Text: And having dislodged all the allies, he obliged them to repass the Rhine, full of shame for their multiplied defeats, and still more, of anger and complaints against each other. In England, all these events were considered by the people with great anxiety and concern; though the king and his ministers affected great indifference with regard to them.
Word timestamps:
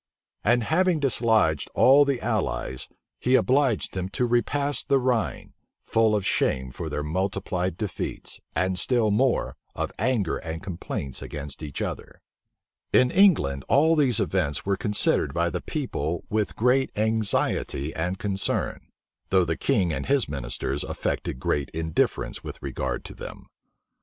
And 0.43 0.63
having 0.63 0.99
dislodged 0.99 1.69
all 1.75 2.05
the 2.05 2.19
allies, 2.21 2.89
he 3.19 3.35
obliged 3.35 3.93
them 3.93 4.09
to 4.17 4.25
repass 4.25 4.83
the 4.83 4.97
Rhine, 4.97 5.53
full 5.79 6.15
of 6.15 6.25
shame 6.25 6.71
for 6.71 6.89
their 6.89 7.03
multiplied 7.03 7.77
defeats, 7.77 8.41
and 8.55 8.79
still 8.79 9.11
more, 9.11 9.57
of 9.75 9.91
anger 9.99 10.37
and 10.37 10.63
complaints 10.63 11.21
against 11.21 11.61
each 11.61 11.83
other. 11.83 12.19
In 12.91 13.11
England, 13.11 13.63
all 13.69 13.95
these 13.95 14.19
events 14.19 14.65
were 14.65 14.75
considered 14.75 15.35
by 15.35 15.51
the 15.51 15.61
people 15.61 16.23
with 16.31 16.55
great 16.55 16.89
anxiety 16.97 17.93
and 17.93 18.17
concern; 18.17 18.87
though 19.29 19.45
the 19.45 19.55
king 19.55 19.93
and 19.93 20.07
his 20.07 20.27
ministers 20.27 20.83
affected 20.83 21.39
great 21.39 21.69
indifference 21.75 22.43
with 22.43 22.57
regard 22.63 23.05
to 23.05 23.13
them. 23.13 23.49